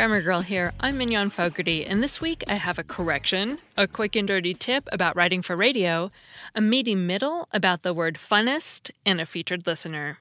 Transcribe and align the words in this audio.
Grammar 0.00 0.22
Girl 0.22 0.40
here. 0.40 0.72
I'm 0.80 0.96
Mignon 0.96 1.28
Fogarty, 1.28 1.84
and 1.84 2.02
this 2.02 2.22
week 2.22 2.42
I 2.48 2.54
have 2.54 2.78
a 2.78 2.82
correction, 2.82 3.58
a 3.76 3.86
quick 3.86 4.16
and 4.16 4.26
dirty 4.26 4.54
tip 4.54 4.88
about 4.90 5.14
writing 5.14 5.42
for 5.42 5.54
radio, 5.54 6.10
a 6.54 6.62
meaty 6.62 6.94
middle 6.94 7.48
about 7.52 7.82
the 7.82 7.92
word 7.92 8.16
funnest, 8.16 8.90
and 9.04 9.20
a 9.20 9.26
featured 9.26 9.66
listener. 9.66 10.20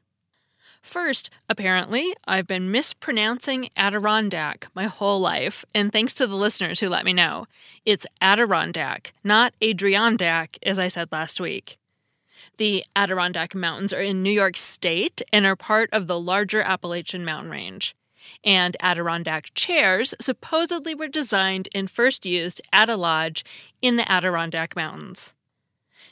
First, 0.82 1.30
apparently, 1.48 2.14
I've 2.28 2.46
been 2.46 2.70
mispronouncing 2.70 3.70
Adirondack 3.78 4.68
my 4.76 4.88
whole 4.88 5.22
life, 5.22 5.64
and 5.74 5.94
thanks 5.94 6.14
to 6.16 6.28
the 6.28 6.36
listeners 6.36 6.82
who 6.82 6.90
let 6.90 7.06
me 7.06 7.14
know. 7.14 7.48
It's 7.86 8.06
Adirondack, 8.20 9.14
not 9.24 9.54
Adriandack, 9.62 10.58
as 10.62 10.78
I 10.78 10.90
said 10.90 11.10
last 11.14 11.40
week. 11.40 11.78
The 12.58 12.84
Adirondack 12.98 13.56
Mountains 13.56 13.94
are 13.94 14.02
in 14.02 14.24
New 14.24 14.30
York 14.30 14.58
State 14.58 15.22
and 15.32 15.46
are 15.46 15.56
part 15.56 15.90
of 15.94 16.08
the 16.08 16.20
larger 16.20 16.62
Appalachian 16.62 17.24
Mountain 17.24 17.50
Range 17.50 17.96
and 18.44 18.76
Adirondack 18.80 19.54
chairs 19.54 20.14
supposedly 20.20 20.96
were 20.96 21.08
designed 21.08 21.70
and 21.74 21.90
first 21.90 22.26
used 22.26 22.62
at 22.72 22.90
a 22.90 22.96
lodge 22.96 23.44
in 23.82 23.96
the 23.96 24.10
Adirondack 24.12 24.76
Mountains. 24.76 25.34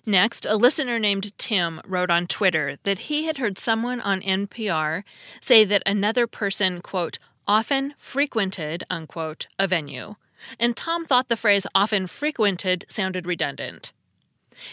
Next, 0.05 0.45
a 0.45 0.55
listener 0.55 0.99
named 0.99 1.37
Tim 1.37 1.81
wrote 1.85 2.09
on 2.09 2.27
Twitter 2.27 2.77
that 2.83 2.99
he 2.99 3.25
had 3.25 3.37
heard 3.37 3.57
someone 3.57 3.99
on 3.99 4.21
NPR 4.21 5.03
say 5.41 5.65
that 5.65 5.83
another 5.85 6.27
person, 6.27 6.79
quote, 6.79 7.19
often 7.45 7.93
frequented, 7.97 8.85
unquote, 8.89 9.47
a 9.59 9.67
venue. 9.67 10.15
And 10.59 10.77
Tom 10.77 11.05
thought 11.05 11.27
the 11.27 11.35
phrase 11.35 11.67
often 11.73 12.07
frequented 12.07 12.85
sounded 12.87 13.25
redundant. 13.25 13.91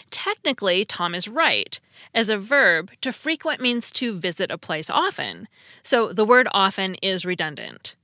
Technically, 0.09 0.85
Tom 0.85 1.13
is 1.15 1.27
right. 1.27 1.79
As 2.13 2.29
a 2.29 2.37
verb, 2.37 2.91
to 3.01 3.11
frequent 3.11 3.61
means 3.61 3.91
to 3.93 4.17
visit 4.17 4.51
a 4.51 4.57
place 4.57 4.89
often, 4.89 5.47
so 5.81 6.11
the 6.11 6.25
word 6.25 6.47
often 6.51 6.95
is 6.95 7.25
redundant. 7.25 7.95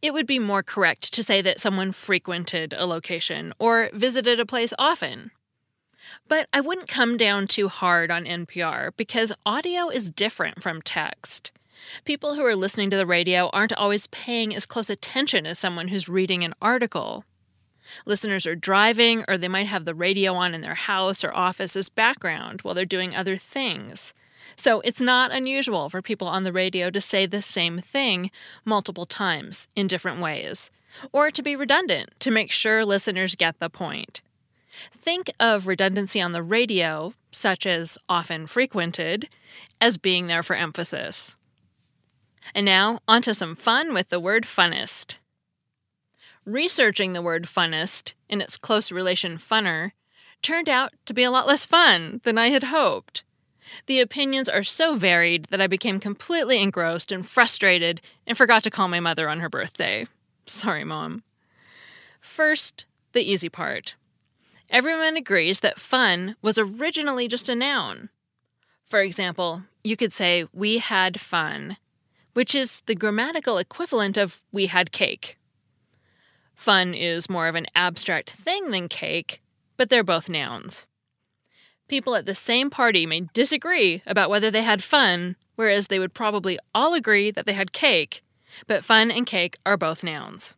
It 0.00 0.12
would 0.12 0.26
be 0.26 0.38
more 0.38 0.62
correct 0.62 1.12
to 1.14 1.22
say 1.22 1.42
that 1.42 1.60
someone 1.60 1.92
frequented 1.92 2.72
a 2.72 2.86
location 2.86 3.52
or 3.58 3.90
visited 3.92 4.38
a 4.38 4.46
place 4.46 4.72
often. 4.78 5.32
But 6.28 6.48
I 6.52 6.60
wouldn't 6.60 6.88
come 6.88 7.16
down 7.16 7.46
too 7.46 7.68
hard 7.68 8.10
on 8.10 8.24
NPR 8.24 8.92
because 8.96 9.32
audio 9.44 9.88
is 9.88 10.10
different 10.10 10.62
from 10.62 10.82
text. 10.82 11.50
People 12.04 12.34
who 12.34 12.44
are 12.44 12.56
listening 12.56 12.90
to 12.90 12.96
the 12.96 13.06
radio 13.06 13.50
aren't 13.50 13.72
always 13.72 14.06
paying 14.08 14.54
as 14.54 14.66
close 14.66 14.90
attention 14.90 15.46
as 15.46 15.58
someone 15.58 15.88
who's 15.88 16.08
reading 16.08 16.44
an 16.44 16.54
article. 16.60 17.24
Listeners 18.06 18.46
are 18.46 18.54
driving, 18.54 19.24
or 19.28 19.38
they 19.38 19.48
might 19.48 19.66
have 19.66 19.84
the 19.84 19.94
radio 19.94 20.34
on 20.34 20.54
in 20.54 20.60
their 20.60 20.74
house 20.74 21.24
or 21.24 21.32
office 21.34 21.76
as 21.76 21.88
background 21.88 22.62
while 22.62 22.74
they're 22.74 22.84
doing 22.84 23.14
other 23.14 23.36
things. 23.36 24.12
So 24.56 24.80
it's 24.80 25.00
not 25.00 25.30
unusual 25.30 25.88
for 25.88 26.02
people 26.02 26.26
on 26.26 26.44
the 26.44 26.52
radio 26.52 26.90
to 26.90 27.00
say 27.00 27.26
the 27.26 27.42
same 27.42 27.80
thing 27.80 28.30
multiple 28.64 29.06
times 29.06 29.68
in 29.76 29.86
different 29.86 30.20
ways, 30.20 30.70
or 31.12 31.30
to 31.30 31.42
be 31.42 31.54
redundant 31.54 32.18
to 32.20 32.30
make 32.30 32.50
sure 32.50 32.84
listeners 32.84 33.34
get 33.34 33.58
the 33.58 33.70
point. 33.70 34.20
Think 34.92 35.30
of 35.38 35.66
redundancy 35.66 36.20
on 36.20 36.32
the 36.32 36.42
radio, 36.42 37.12
such 37.30 37.66
as 37.66 37.98
often 38.08 38.46
frequented, 38.46 39.28
as 39.80 39.96
being 39.96 40.26
there 40.26 40.42
for 40.42 40.56
emphasis. 40.56 41.36
And 42.54 42.64
now, 42.64 43.00
onto 43.06 43.34
some 43.34 43.54
fun 43.54 43.92
with 43.92 44.08
the 44.08 44.20
word 44.20 44.44
funnest. 44.44 45.17
Researching 46.48 47.12
the 47.12 47.20
word 47.20 47.44
funnest, 47.44 48.14
in 48.26 48.40
its 48.40 48.56
close 48.56 48.90
relation 48.90 49.36
funner, 49.36 49.92
turned 50.40 50.66
out 50.66 50.94
to 51.04 51.12
be 51.12 51.22
a 51.22 51.30
lot 51.30 51.46
less 51.46 51.66
fun 51.66 52.22
than 52.24 52.38
I 52.38 52.48
had 52.48 52.62
hoped. 52.62 53.22
The 53.84 54.00
opinions 54.00 54.48
are 54.48 54.64
so 54.64 54.94
varied 54.94 55.44
that 55.50 55.60
I 55.60 55.66
became 55.66 56.00
completely 56.00 56.62
engrossed 56.62 57.12
and 57.12 57.28
frustrated 57.28 58.00
and 58.26 58.38
forgot 58.38 58.62
to 58.62 58.70
call 58.70 58.88
my 58.88 58.98
mother 58.98 59.28
on 59.28 59.40
her 59.40 59.50
birthday. 59.50 60.06
Sorry, 60.46 60.84
Mom. 60.84 61.22
First, 62.18 62.86
the 63.12 63.30
easy 63.30 63.50
part. 63.50 63.96
Everyone 64.70 65.18
agrees 65.18 65.60
that 65.60 65.78
fun 65.78 66.34
was 66.40 66.56
originally 66.56 67.28
just 67.28 67.50
a 67.50 67.54
noun. 67.54 68.08
For 68.88 69.02
example, 69.02 69.64
you 69.84 69.98
could 69.98 70.14
say, 70.14 70.46
We 70.54 70.78
had 70.78 71.20
fun, 71.20 71.76
which 72.32 72.54
is 72.54 72.80
the 72.86 72.94
grammatical 72.94 73.58
equivalent 73.58 74.16
of 74.16 74.40
we 74.50 74.64
had 74.68 74.92
cake. 74.92 75.38
Fun 76.58 76.92
is 76.92 77.30
more 77.30 77.46
of 77.46 77.54
an 77.54 77.68
abstract 77.76 78.30
thing 78.30 78.72
than 78.72 78.88
cake, 78.88 79.40
but 79.76 79.90
they're 79.90 80.02
both 80.02 80.28
nouns. 80.28 80.88
People 81.86 82.16
at 82.16 82.26
the 82.26 82.34
same 82.34 82.68
party 82.68 83.06
may 83.06 83.28
disagree 83.32 84.02
about 84.04 84.28
whether 84.28 84.50
they 84.50 84.62
had 84.62 84.82
fun, 84.82 85.36
whereas 85.54 85.86
they 85.86 86.00
would 86.00 86.14
probably 86.14 86.58
all 86.74 86.94
agree 86.94 87.30
that 87.30 87.46
they 87.46 87.52
had 87.52 87.72
cake, 87.72 88.24
but 88.66 88.82
fun 88.82 89.08
and 89.08 89.24
cake 89.24 89.56
are 89.64 89.76
both 89.76 90.02
nouns. 90.02 90.56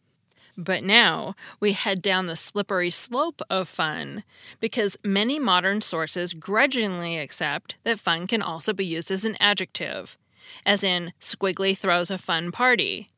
But 0.56 0.82
now 0.82 1.36
we 1.60 1.72
head 1.72 2.00
down 2.00 2.24
the 2.24 2.34
slippery 2.34 2.88
slope 2.88 3.42
of 3.50 3.68
fun 3.68 4.24
because 4.58 4.96
many 5.04 5.38
modern 5.38 5.82
sources 5.82 6.32
grudgingly 6.32 7.18
accept 7.18 7.76
that 7.84 8.00
fun 8.00 8.26
can 8.26 8.40
also 8.40 8.72
be 8.72 8.86
used 8.86 9.10
as 9.10 9.26
an 9.26 9.36
adjective, 9.38 10.16
as 10.64 10.82
in, 10.82 11.12
Squiggly 11.20 11.76
throws 11.76 12.10
a 12.10 12.16
fun 12.16 12.52
party, 12.52 13.10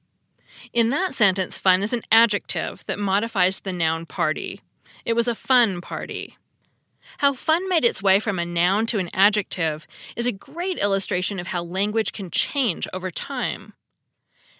in 0.73 0.91
that 0.91 1.15
sentence, 1.15 1.59
fun 1.59 1.83
is 1.83 1.93
an 1.93 2.03
adjective 2.11 2.85
that 2.87 2.99
modifies 2.99 3.61
the 3.61 3.73
noun 3.73 4.07
party. 4.07 4.61
It 5.05 5.15
was 5.15 5.29
a 5.29 5.35
fun 5.35 5.81
party. 5.81 6.37
How 7.19 7.35
fun 7.35 7.69
made 7.69 7.85
its 7.85 8.03
way 8.03 8.21
from 8.21 8.39
a 8.39 8.45
noun 8.45 8.87
to 8.87 8.99
an 8.99 9.11
adjective 9.13 9.87
is 10.17 10.27
a 10.27 10.33
great 10.33 10.79
illustration 10.79 11.39
of 11.39 11.49
how 11.49 11.63
language 11.63 12.13
can 12.13 12.31
change 12.31 12.87
over 12.93 13.11
time. 13.11 13.75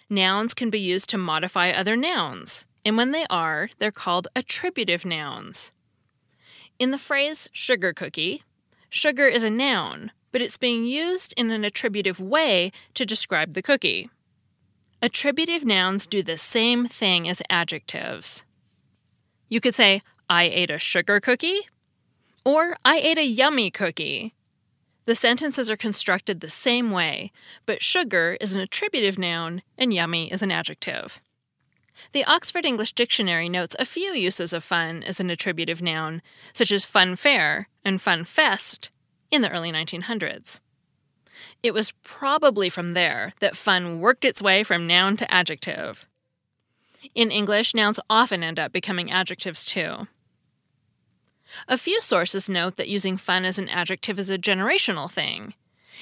Nouns 0.09 0.53
can 0.53 0.69
be 0.69 0.79
used 0.79 1.09
to 1.09 1.17
modify 1.17 1.71
other 1.71 1.95
nouns, 1.95 2.65
and 2.85 2.97
when 2.97 3.11
they 3.11 3.25
are, 3.29 3.69
they're 3.79 3.91
called 3.91 4.27
attributive 4.35 5.05
nouns. 5.05 5.71
In 6.77 6.91
the 6.91 6.97
phrase 6.97 7.47
sugar 7.51 7.93
cookie, 7.93 8.43
sugar 8.89 9.27
is 9.27 9.43
a 9.43 9.49
noun, 9.49 10.11
but 10.31 10.41
it's 10.41 10.57
being 10.57 10.85
used 10.85 11.33
in 11.37 11.51
an 11.51 11.63
attributive 11.63 12.19
way 12.19 12.71
to 12.93 13.05
describe 13.05 13.53
the 13.53 13.61
cookie. 13.61 14.09
Attributive 15.03 15.65
nouns 15.65 16.07
do 16.07 16.23
the 16.23 16.37
same 16.37 16.87
thing 16.87 17.27
as 17.27 17.41
adjectives. 17.49 18.45
You 19.49 19.59
could 19.59 19.75
say, 19.75 19.99
I 20.29 20.43
ate 20.43 20.71
a 20.71 20.79
sugar 20.79 21.19
cookie, 21.19 21.67
or 22.45 22.77
I 22.85 22.99
ate 22.99 23.17
a 23.17 23.25
yummy 23.25 23.69
cookie. 23.69 24.33
The 25.03 25.13
sentences 25.13 25.69
are 25.69 25.75
constructed 25.75 26.39
the 26.39 26.49
same 26.49 26.89
way, 26.89 27.33
but 27.65 27.83
sugar 27.83 28.37
is 28.39 28.55
an 28.55 28.61
attributive 28.61 29.19
noun 29.19 29.61
and 29.77 29.93
yummy 29.93 30.31
is 30.31 30.41
an 30.41 30.53
adjective. 30.53 31.19
The 32.13 32.23
Oxford 32.23 32.65
English 32.65 32.93
Dictionary 32.93 33.49
notes 33.49 33.75
a 33.77 33.85
few 33.85 34.13
uses 34.13 34.53
of 34.53 34.63
fun 34.63 35.03
as 35.03 35.19
an 35.19 35.29
attributive 35.29 35.81
noun, 35.81 36.21
such 36.53 36.71
as 36.71 36.85
fun 36.85 37.17
fair 37.17 37.67
and 37.83 38.01
fun 38.01 38.23
fest, 38.23 38.89
in 39.29 39.41
the 39.41 39.51
early 39.51 39.69
1900s. 39.69 40.61
It 41.61 41.73
was 41.73 41.93
probably 42.03 42.69
from 42.69 42.93
there 42.93 43.33
that 43.39 43.57
fun 43.57 43.99
worked 43.99 44.25
its 44.25 44.41
way 44.41 44.63
from 44.63 44.87
noun 44.87 45.17
to 45.17 45.33
adjective. 45.33 46.05
In 47.15 47.31
English, 47.31 47.73
nouns 47.73 47.99
often 48.09 48.43
end 48.43 48.59
up 48.59 48.71
becoming 48.71 49.11
adjectives 49.11 49.65
too. 49.65 50.07
A 51.67 51.77
few 51.77 52.01
sources 52.01 52.49
note 52.49 52.77
that 52.77 52.87
using 52.87 53.17
fun 53.17 53.45
as 53.45 53.59
an 53.59 53.69
adjective 53.69 54.17
is 54.17 54.29
a 54.29 54.37
generational 54.37 55.11
thing. 55.11 55.53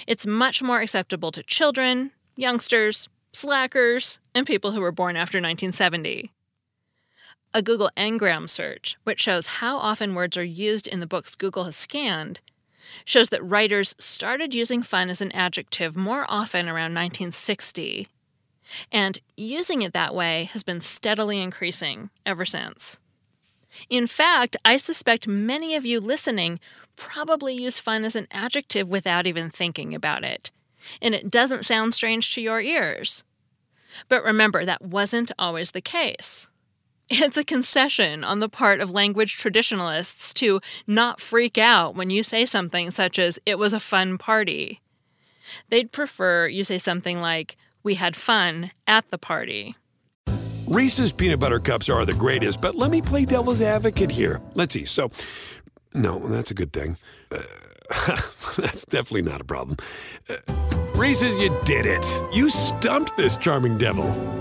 It's 0.08 0.26
much 0.26 0.62
more 0.62 0.82
acceptable 0.82 1.32
to 1.32 1.44
children, 1.44 2.12
youngsters, 2.36 3.10
slackers, 3.34 4.20
and 4.34 4.48
people 4.48 4.72
who 4.72 4.82
were 4.82 4.92
born 4.92 5.16
after 5.16 5.38
1970. 5.38 6.32
A 7.54 7.62
Google 7.62 7.92
Ngram 7.98 8.50
search, 8.50 8.96
which 9.04 9.22
shows 9.22 9.48
how 9.48 9.78
often 9.78 10.16
words 10.16 10.38
are 10.38 10.44
used 10.44 10.88
in 10.88 11.02
the 11.02 11.08
books 11.08 11.36
Google 11.36 11.66
has 11.66 11.76
scanned, 11.76 12.40
shows 13.06 13.30
that 13.30 13.44
writers 13.44 13.96
started 14.00 14.54
using 14.54 14.84
fun 14.84 15.10
as 15.10 15.22
an 15.22 15.32
adjective 15.32 15.96
more 15.96 16.26
often 16.28 16.68
around 16.68 16.94
1960. 16.94 18.08
And 18.92 19.20
using 19.36 19.82
it 19.82 19.94
that 19.94 20.16
way 20.16 20.46
has 20.54 20.64
been 20.64 20.82
steadily 20.82 21.42
increasing 21.42 22.10
ever 22.26 22.46
since. 22.46 22.98
In 23.90 24.08
fact, 24.08 24.58
I 24.66 24.78
suspect 24.78 25.28
many 25.28 25.76
of 25.76 25.86
you 25.86 26.00
listening 26.00 26.60
probably 26.96 27.54
use 27.54 27.80
fun 27.80 28.04
as 28.04 28.16
an 28.16 28.28
adjective 28.32 28.88
without 28.88 29.26
even 29.26 29.50
thinking 29.50 29.96
about 29.96 30.24
it, 30.24 30.52
and 31.02 31.16
it 31.16 31.32
doesn't 31.32 31.66
sound 31.66 31.94
strange 31.94 32.34
to 32.34 32.42
your 32.42 32.62
ears. 32.62 33.24
But 34.08 34.24
remember, 34.24 34.66
that 34.66 34.82
wasn't 34.82 35.32
always 35.40 35.72
the 35.72 35.82
case. 35.82 36.48
It's 37.14 37.36
a 37.36 37.44
concession 37.44 38.24
on 38.24 38.40
the 38.40 38.48
part 38.48 38.80
of 38.80 38.90
language 38.90 39.38
traditionalists 39.38 40.34
to 40.36 40.62
not 40.88 41.20
freak 41.20 41.58
out 41.58 41.94
when 41.94 42.10
you 42.10 42.24
say 42.24 42.46
something 42.46 42.90
such 42.90 43.20
as, 43.20 43.38
it 43.46 43.60
was 43.60 43.74
a 43.74 43.82
fun 43.82 44.18
party. 44.18 44.80
They'd 45.68 45.92
prefer 45.92 46.48
you 46.48 46.64
say 46.64 46.78
something 46.78 47.20
like, 47.20 47.58
we 47.84 47.96
had 47.96 48.16
fun 48.16 48.72
at 48.88 49.10
the 49.12 49.18
party. 49.18 49.76
Reese's 50.68 51.12
peanut 51.12 51.42
butter 51.42 51.60
cups 51.60 51.90
are 51.90 52.06
the 52.06 52.14
greatest, 52.14 52.62
but 52.62 52.76
let 52.76 52.90
me 52.90 53.02
play 53.02 53.26
devil's 53.26 53.62
advocate 53.62 54.12
here. 54.12 54.40
Let's 54.54 54.74
see. 54.74 54.86
So, 54.86 55.12
no, 55.94 56.18
that's 56.30 56.52
a 56.52 56.54
good 56.54 56.72
thing. 56.72 56.96
Uh, 57.30 57.42
that's 58.58 58.86
definitely 58.86 59.24
not 59.24 59.42
a 59.42 59.44
problem. 59.44 59.76
Uh, 60.30 60.38
Reese's, 60.96 61.36
you 61.40 61.54
did 61.66 61.86
it. 61.86 62.06
You 62.32 62.50
stumped 62.50 63.18
this 63.18 63.36
charming 63.36 63.78
devil. 63.78 64.41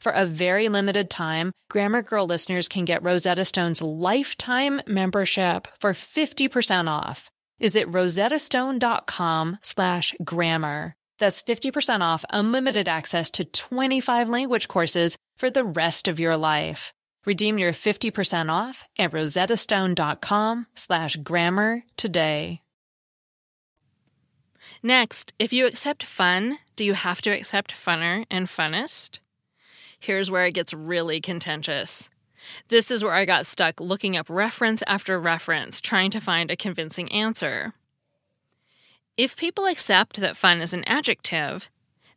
For 0.00 0.12
a 0.12 0.24
very 0.24 0.70
limited 0.70 1.10
time, 1.10 1.52
Grammar 1.68 2.00
Girl 2.00 2.26
listeners 2.26 2.68
can 2.68 2.86
get 2.86 3.02
Rosetta 3.02 3.44
Stone's 3.44 3.82
lifetime 3.82 4.80
membership 4.86 5.68
for 5.78 5.92
50% 5.92 6.88
off. 6.88 7.28
Visit 7.58 7.90
rosettastone.com 7.90 9.58
slash 9.60 10.14
grammar. 10.24 10.94
That's 11.18 11.42
50% 11.42 12.00
off 12.00 12.24
unlimited 12.30 12.88
access 12.88 13.30
to 13.32 13.44
25 13.44 14.30
language 14.30 14.68
courses 14.68 15.18
for 15.36 15.50
the 15.50 15.64
rest 15.64 16.08
of 16.08 16.18
your 16.18 16.38
life. 16.38 16.94
Redeem 17.26 17.58
your 17.58 17.72
50% 17.72 18.50
off 18.50 18.86
at 18.98 19.12
rosettastone.com 19.12 20.66
slash 20.74 21.16
grammar 21.16 21.82
today. 21.98 22.62
Next, 24.82 25.34
if 25.38 25.52
you 25.52 25.66
accept 25.66 26.04
fun, 26.04 26.58
do 26.76 26.86
you 26.86 26.94
have 26.94 27.20
to 27.20 27.30
accept 27.30 27.74
funner 27.74 28.24
and 28.30 28.46
funnest? 28.46 29.18
Here's 30.00 30.30
where 30.30 30.46
it 30.46 30.54
gets 30.54 30.72
really 30.72 31.20
contentious. 31.20 32.08
This 32.68 32.90
is 32.90 33.04
where 33.04 33.14
I 33.14 33.26
got 33.26 33.46
stuck 33.46 33.80
looking 33.80 34.16
up 34.16 34.30
reference 34.30 34.82
after 34.86 35.20
reference, 35.20 35.80
trying 35.80 36.10
to 36.12 36.20
find 36.20 36.50
a 36.50 36.56
convincing 36.56 37.12
answer. 37.12 37.74
If 39.16 39.36
people 39.36 39.66
accept 39.66 40.18
that 40.20 40.38
fun 40.38 40.62
is 40.62 40.72
an 40.72 40.84
adjective, 40.84 41.68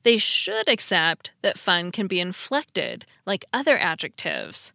they 0.04 0.18
should 0.18 0.70
accept 0.70 1.32
that 1.42 1.60
fun 1.60 1.92
can 1.92 2.08
be 2.08 2.22
inflected 2.22 3.06
like 3.26 3.46
other 3.52 3.78
adjectives. 3.78 4.72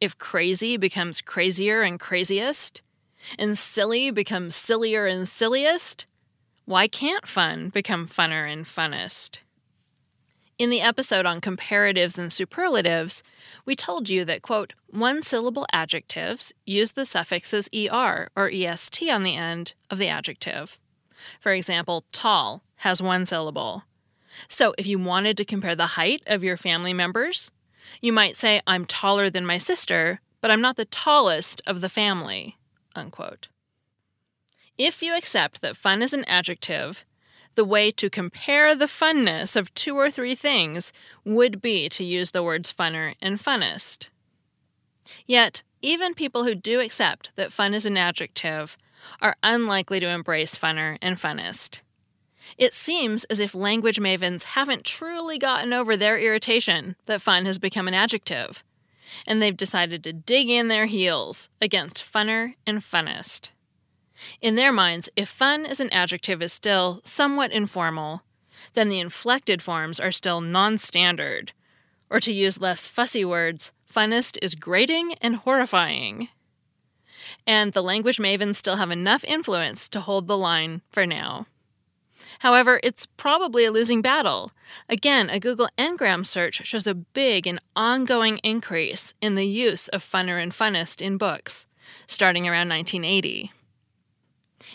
If 0.00 0.18
crazy 0.18 0.76
becomes 0.76 1.20
crazier 1.20 1.82
and 1.82 2.00
craziest, 2.00 2.82
and 3.38 3.56
silly 3.56 4.10
becomes 4.10 4.56
sillier 4.56 5.06
and 5.06 5.28
silliest, 5.28 6.06
why 6.64 6.88
can't 6.88 7.28
fun 7.28 7.68
become 7.68 8.08
funner 8.08 8.50
and 8.50 8.66
funnest? 8.66 9.38
In 10.62 10.70
the 10.70 10.80
episode 10.80 11.26
on 11.26 11.40
comparatives 11.40 12.16
and 12.16 12.32
superlatives, 12.32 13.24
we 13.66 13.74
told 13.74 14.08
you 14.08 14.24
that, 14.26 14.42
quote, 14.42 14.74
one 14.88 15.20
syllable 15.20 15.66
adjectives 15.72 16.52
use 16.64 16.92
the 16.92 17.04
suffixes 17.04 17.68
er 17.74 18.28
or 18.36 18.48
est 18.48 19.02
on 19.10 19.24
the 19.24 19.34
end 19.34 19.74
of 19.90 19.98
the 19.98 20.06
adjective. 20.06 20.78
For 21.40 21.50
example, 21.50 22.04
tall 22.12 22.62
has 22.76 23.02
one 23.02 23.26
syllable. 23.26 23.82
So 24.48 24.72
if 24.78 24.86
you 24.86 25.00
wanted 25.00 25.36
to 25.38 25.44
compare 25.44 25.74
the 25.74 25.98
height 25.98 26.22
of 26.28 26.44
your 26.44 26.56
family 26.56 26.92
members, 26.92 27.50
you 28.00 28.12
might 28.12 28.36
say, 28.36 28.60
I'm 28.64 28.84
taller 28.84 29.28
than 29.28 29.44
my 29.44 29.58
sister, 29.58 30.20
but 30.40 30.52
I'm 30.52 30.60
not 30.60 30.76
the 30.76 30.84
tallest 30.84 31.60
of 31.66 31.80
the 31.80 31.88
family. 31.88 32.56
Unquote. 32.94 33.48
If 34.78 35.02
you 35.02 35.16
accept 35.16 35.60
that 35.60 35.76
fun 35.76 36.02
is 36.02 36.12
an 36.12 36.24
adjective, 36.26 37.04
the 37.54 37.64
way 37.64 37.90
to 37.90 38.10
compare 38.10 38.74
the 38.74 38.86
funness 38.86 39.56
of 39.56 39.72
two 39.74 39.96
or 39.96 40.10
three 40.10 40.34
things 40.34 40.92
would 41.24 41.60
be 41.60 41.88
to 41.90 42.04
use 42.04 42.30
the 42.30 42.42
words 42.42 42.72
funner 42.72 43.14
and 43.20 43.38
funnest. 43.38 44.06
Yet, 45.26 45.62
even 45.80 46.14
people 46.14 46.44
who 46.44 46.54
do 46.54 46.80
accept 46.80 47.30
that 47.36 47.52
fun 47.52 47.74
is 47.74 47.86
an 47.86 47.96
adjective 47.96 48.76
are 49.20 49.36
unlikely 49.42 50.00
to 50.00 50.08
embrace 50.08 50.56
funner 50.56 50.96
and 51.02 51.16
funnest. 51.16 51.80
It 52.58 52.74
seems 52.74 53.24
as 53.24 53.40
if 53.40 53.54
language 53.54 53.98
mavens 53.98 54.42
haven't 54.42 54.84
truly 54.84 55.38
gotten 55.38 55.72
over 55.72 55.96
their 55.96 56.18
irritation 56.18 56.96
that 57.06 57.22
fun 57.22 57.46
has 57.46 57.58
become 57.58 57.88
an 57.88 57.94
adjective, 57.94 58.62
and 59.26 59.40
they've 59.40 59.56
decided 59.56 60.04
to 60.04 60.12
dig 60.12 60.48
in 60.48 60.68
their 60.68 60.86
heels 60.86 61.48
against 61.60 62.04
funner 62.04 62.54
and 62.66 62.80
funnest. 62.80 63.50
In 64.40 64.54
their 64.54 64.72
minds, 64.72 65.08
if 65.16 65.28
fun 65.28 65.66
as 65.66 65.80
an 65.80 65.92
adjective 65.92 66.42
is 66.42 66.52
still 66.52 67.00
somewhat 67.04 67.52
informal, 67.52 68.22
then 68.74 68.88
the 68.88 69.00
inflected 69.00 69.62
forms 69.62 70.00
are 70.00 70.12
still 70.12 70.40
non 70.40 70.78
standard. 70.78 71.52
Or 72.10 72.20
to 72.20 72.32
use 72.32 72.60
less 72.60 72.88
fussy 72.88 73.24
words, 73.24 73.72
funnest 73.90 74.38
is 74.42 74.54
grating 74.54 75.14
and 75.20 75.36
horrifying. 75.36 76.28
And 77.46 77.72
the 77.72 77.82
language 77.82 78.18
mavens 78.18 78.56
still 78.56 78.76
have 78.76 78.90
enough 78.90 79.24
influence 79.24 79.88
to 79.90 80.00
hold 80.00 80.26
the 80.26 80.36
line 80.36 80.82
for 80.90 81.06
now. 81.06 81.46
However, 82.40 82.80
it's 82.82 83.06
probably 83.06 83.64
a 83.64 83.70
losing 83.70 84.02
battle. 84.02 84.50
Again, 84.88 85.30
a 85.30 85.38
Google 85.38 85.68
Ngram 85.78 86.26
search 86.26 86.66
shows 86.66 86.86
a 86.86 86.94
big 86.94 87.46
and 87.46 87.60
ongoing 87.76 88.38
increase 88.38 89.14
in 89.20 89.36
the 89.36 89.46
use 89.46 89.86
of 89.88 90.04
funner 90.04 90.42
and 90.42 90.52
funnest 90.52 91.00
in 91.00 91.18
books, 91.18 91.66
starting 92.06 92.48
around 92.48 92.68
1980. 92.68 93.52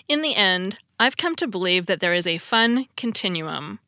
In 0.07 0.21
the 0.21 0.35
end, 0.35 0.79
I've 0.99 1.17
come 1.17 1.35
to 1.35 1.47
believe 1.47 1.85
that 1.85 1.99
there 1.99 2.13
is 2.13 2.27
a 2.27 2.37
fun 2.37 2.87
continuum. 2.95 3.79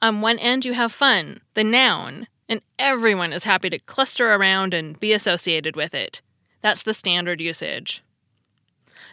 On 0.00 0.20
one 0.20 0.38
end, 0.38 0.64
you 0.64 0.72
have 0.72 0.92
fun, 0.92 1.40
the 1.54 1.64
noun, 1.64 2.26
and 2.48 2.62
everyone 2.78 3.32
is 3.32 3.44
happy 3.44 3.70
to 3.70 3.78
cluster 3.78 4.32
around 4.32 4.74
and 4.74 4.98
be 4.98 5.12
associated 5.12 5.76
with 5.76 5.94
it. 5.94 6.20
That's 6.60 6.82
the 6.82 6.94
standard 6.94 7.40
usage. 7.40 8.02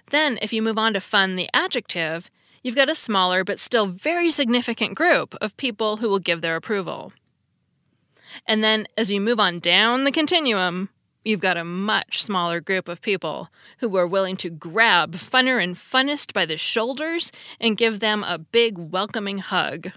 Then, 0.10 0.40
if 0.42 0.52
you 0.52 0.62
move 0.62 0.78
on 0.78 0.94
to 0.94 1.02
fun, 1.02 1.36
the 1.36 1.50
adjective, 1.54 2.32
you've 2.64 2.76
got 2.76 2.90
a 2.90 2.96
smaller 2.96 3.44
but 3.44 3.60
still 3.60 3.88
very 3.88 4.32
significant 4.32 4.96
group 4.96 5.36
of 5.42 5.58
people 5.58 5.98
who 5.98 6.10
will 6.10 6.20
give 6.20 6.42
their 6.42 6.56
approval. 6.56 7.14
And 8.48 8.64
then, 8.64 8.88
as 8.98 9.12
you 9.12 9.22
move 9.22 9.40
on 9.40 9.60
down 9.60 10.04
the 10.04 10.12
continuum, 10.12 10.90
you've 11.24 11.40
got 11.40 11.58
a 11.58 11.64
much 11.64 12.24
smaller 12.24 12.60
group 12.60 12.88
of 12.88 13.02
people 13.02 13.50
who 13.80 13.96
are 13.96 14.08
willing 14.08 14.38
to 14.38 14.50
grab 14.50 15.14
funner 15.14 15.62
and 15.64 15.76
funnest 15.76 16.34
by 16.34 16.46
the 16.46 16.58
shoulders 16.58 17.32
and 17.60 17.78
give 17.78 18.00
them 18.00 18.24
a 18.24 18.38
big 18.38 18.78
welcoming 18.78 19.40
hug. 19.40 19.92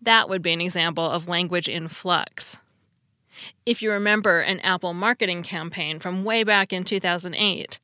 That 0.00 0.28
would 0.28 0.42
be 0.42 0.52
an 0.52 0.60
example 0.60 1.08
of 1.08 1.28
language 1.28 1.68
in 1.68 1.88
flux. 1.88 2.56
If 3.64 3.82
you 3.82 3.90
remember 3.92 4.40
an 4.40 4.60
Apple 4.60 4.94
marketing 4.94 5.42
campaign 5.42 6.00
from 6.00 6.24
way 6.24 6.42
back 6.42 6.72
in 6.72 6.84
2008, 6.84 7.78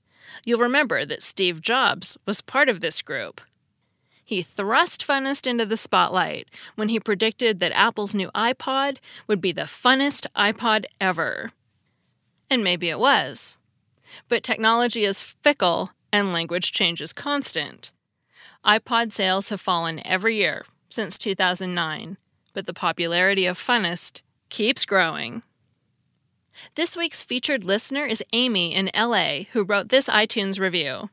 you'll 0.45 0.61
remember 0.61 1.05
that 1.05 1.23
Steve 1.23 1.61
Jobs 1.61 2.17
was 2.27 2.41
part 2.41 2.69
of 2.69 2.81
this 2.81 3.03
group. 3.03 3.41
He 4.25 4.43
thrust 4.43 5.07
funnest 5.07 5.47
into 5.47 5.67
the 5.67 5.77
spotlight 5.77 6.49
when 6.75 6.89
he 6.89 6.99
predicted 6.99 7.61
that 7.61 7.77
Apple's 7.77 8.15
new 8.15 8.31
iPod 8.31 8.97
would 9.27 9.41
be 9.41 9.53
the 9.53 9.63
funnest 9.63 10.27
iPod 10.35 10.87
ever. 11.01 11.53
And 12.53 12.63
maybe 12.63 12.91
it 12.91 12.99
was. 12.99 13.57
But 14.29 14.43
technology 14.43 15.07
is 15.07 15.23
fickle 15.23 15.93
and 16.13 16.35
language 16.35 16.71
change 16.71 17.01
is 17.01 17.15
constant. 17.15 17.93
iPod 18.63 19.11
sales 19.11 19.49
have 19.49 19.59
fallen 19.59 20.07
every 20.07 20.37
year 20.37 20.67
since 20.91 21.17
2009, 21.17 22.19
but 22.53 22.67
the 22.67 22.75
popularity 22.75 23.47
of 23.47 23.59
funnest 23.59 24.21
keeps 24.51 24.85
growing. 24.85 25.43
This 26.75 26.95
week's 26.95 27.23
featured 27.23 27.65
listener 27.65 28.05
is 28.05 28.23
Amy 28.35 28.75
in 28.75 28.91
LA, 28.95 29.45
who 29.53 29.65
wrote 29.65 29.89
this 29.89 30.07
iTunes 30.07 30.61
review. 30.61 31.09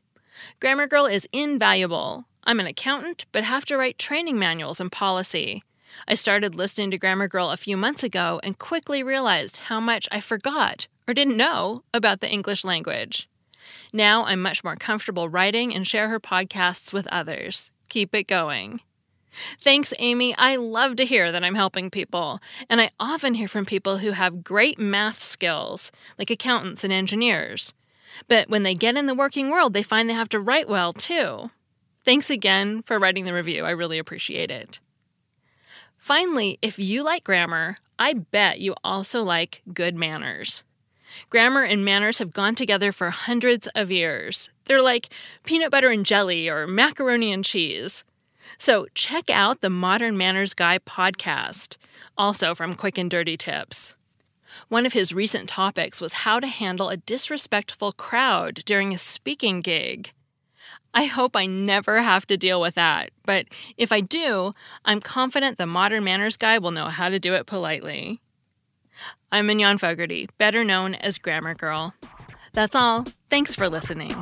Grammar 0.60 0.88
Girl 0.88 1.06
is 1.06 1.26
invaluable. 1.32 2.26
I'm 2.44 2.60
an 2.60 2.66
accountant, 2.66 3.24
but 3.32 3.44
have 3.44 3.64
to 3.64 3.78
write 3.78 3.98
training 3.98 4.38
manuals 4.38 4.78
and 4.78 4.92
policy. 4.92 5.62
I 6.08 6.14
started 6.14 6.54
listening 6.54 6.90
to 6.90 6.98
Grammar 6.98 7.28
Girl 7.28 7.50
a 7.50 7.56
few 7.56 7.76
months 7.76 8.02
ago 8.02 8.40
and 8.42 8.58
quickly 8.58 9.02
realized 9.02 9.58
how 9.58 9.80
much 9.80 10.08
I 10.10 10.20
forgot 10.20 10.86
or 11.06 11.14
didn't 11.14 11.36
know 11.36 11.82
about 11.92 12.20
the 12.20 12.30
English 12.30 12.64
language. 12.64 13.28
Now 13.92 14.24
I'm 14.24 14.40
much 14.40 14.64
more 14.64 14.76
comfortable 14.76 15.28
writing 15.28 15.74
and 15.74 15.86
share 15.86 16.08
her 16.08 16.20
podcasts 16.20 16.92
with 16.92 17.06
others. 17.08 17.70
Keep 17.88 18.14
it 18.14 18.24
going. 18.24 18.80
Thanks, 19.60 19.94
Amy. 19.98 20.34
I 20.36 20.56
love 20.56 20.96
to 20.96 21.04
hear 21.04 21.30
that 21.30 21.44
I'm 21.44 21.54
helping 21.54 21.90
people. 21.90 22.40
And 22.68 22.80
I 22.80 22.90
often 22.98 23.34
hear 23.34 23.48
from 23.48 23.64
people 23.64 23.98
who 23.98 24.12
have 24.12 24.42
great 24.42 24.78
math 24.78 25.22
skills, 25.22 25.92
like 26.18 26.30
accountants 26.30 26.84
and 26.84 26.92
engineers. 26.92 27.72
But 28.28 28.48
when 28.48 28.64
they 28.64 28.74
get 28.74 28.96
in 28.96 29.06
the 29.06 29.14
working 29.14 29.50
world, 29.50 29.72
they 29.72 29.82
find 29.82 30.08
they 30.08 30.14
have 30.14 30.28
to 30.30 30.40
write 30.40 30.68
well, 30.68 30.92
too. 30.92 31.50
Thanks 32.04 32.30
again 32.30 32.82
for 32.82 32.98
writing 32.98 33.24
the 33.24 33.34
review. 33.34 33.64
I 33.64 33.70
really 33.70 33.98
appreciate 33.98 34.50
it. 34.50 34.80
Finally, 36.00 36.58
if 36.62 36.78
you 36.78 37.02
like 37.02 37.22
grammar, 37.22 37.76
I 37.98 38.14
bet 38.14 38.58
you 38.58 38.74
also 38.82 39.22
like 39.22 39.60
good 39.74 39.94
manners. 39.94 40.64
Grammar 41.28 41.62
and 41.62 41.84
manners 41.84 42.18
have 42.18 42.32
gone 42.32 42.54
together 42.54 42.90
for 42.90 43.10
hundreds 43.10 43.66
of 43.74 43.90
years. 43.90 44.48
They're 44.64 44.80
like 44.80 45.10
peanut 45.44 45.70
butter 45.70 45.90
and 45.90 46.06
jelly 46.06 46.48
or 46.48 46.66
macaroni 46.66 47.30
and 47.32 47.44
cheese. 47.44 48.02
So 48.56 48.86
check 48.94 49.28
out 49.28 49.60
the 49.60 49.68
Modern 49.68 50.16
Manners 50.16 50.54
Guy 50.54 50.78
podcast, 50.78 51.76
also 52.16 52.54
from 52.54 52.76
Quick 52.76 52.96
and 52.96 53.10
Dirty 53.10 53.36
Tips. 53.36 53.94
One 54.68 54.86
of 54.86 54.94
his 54.94 55.12
recent 55.12 55.50
topics 55.50 56.00
was 56.00 56.24
how 56.24 56.40
to 56.40 56.46
handle 56.46 56.88
a 56.88 56.96
disrespectful 56.96 57.92
crowd 57.92 58.62
during 58.64 58.94
a 58.94 58.98
speaking 58.98 59.60
gig. 59.60 60.12
I 60.92 61.04
hope 61.04 61.36
I 61.36 61.46
never 61.46 62.02
have 62.02 62.26
to 62.26 62.36
deal 62.36 62.60
with 62.60 62.74
that, 62.74 63.10
but 63.24 63.46
if 63.76 63.92
I 63.92 64.00
do, 64.00 64.54
I'm 64.84 65.00
confident 65.00 65.56
the 65.56 65.66
Modern 65.66 66.02
Manners 66.02 66.36
Guy 66.36 66.58
will 66.58 66.72
know 66.72 66.88
how 66.88 67.08
to 67.08 67.20
do 67.20 67.34
it 67.34 67.46
politely. 67.46 68.20
I'm 69.30 69.46
Mignon 69.46 69.78
Fogarty, 69.78 70.28
better 70.38 70.64
known 70.64 70.96
as 70.96 71.16
Grammar 71.16 71.54
Girl. 71.54 71.94
That's 72.52 72.74
all. 72.74 73.04
Thanks 73.30 73.54
for 73.54 73.68
listening. 73.68 74.12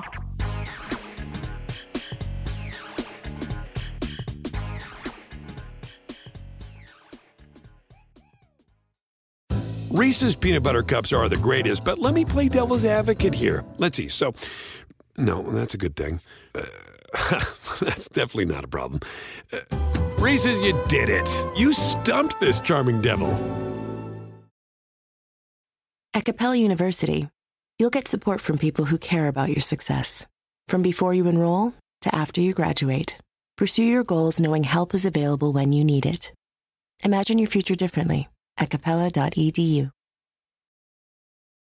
Reese's 9.90 10.36
peanut 10.36 10.62
butter 10.62 10.82
cups 10.82 11.14
are 11.14 11.30
the 11.30 11.38
greatest, 11.38 11.82
but 11.82 11.98
let 11.98 12.12
me 12.12 12.26
play 12.26 12.50
devil's 12.50 12.84
advocate 12.84 13.34
here. 13.34 13.64
Let's 13.78 13.96
see. 13.96 14.08
So, 14.08 14.34
no, 15.16 15.42
that's 15.42 15.72
a 15.72 15.78
good 15.78 15.96
thing. 15.96 16.20
Uh, 16.58 17.44
that's 17.80 18.08
definitely 18.08 18.46
not 18.46 18.64
a 18.64 18.68
problem. 18.68 19.00
Uh, 19.52 19.58
Reese's, 20.18 20.60
you 20.60 20.78
did 20.88 21.08
it. 21.08 21.28
You 21.56 21.72
stumped 21.72 22.40
this 22.40 22.60
charming 22.60 23.00
devil. 23.00 23.30
At 26.14 26.24
Capella 26.24 26.56
University, 26.56 27.28
you'll 27.78 27.90
get 27.90 28.08
support 28.08 28.40
from 28.40 28.58
people 28.58 28.86
who 28.86 28.98
care 28.98 29.28
about 29.28 29.50
your 29.50 29.60
success. 29.60 30.26
From 30.66 30.82
before 30.82 31.14
you 31.14 31.26
enroll 31.28 31.74
to 32.02 32.14
after 32.14 32.40
you 32.40 32.52
graduate, 32.52 33.16
pursue 33.56 33.84
your 33.84 34.04
goals 34.04 34.40
knowing 34.40 34.64
help 34.64 34.94
is 34.94 35.04
available 35.04 35.52
when 35.52 35.72
you 35.72 35.84
need 35.84 36.06
it. 36.06 36.32
Imagine 37.04 37.38
your 37.38 37.48
future 37.48 37.76
differently 37.76 38.28
at 38.56 38.70
capella.edu. 38.70 39.90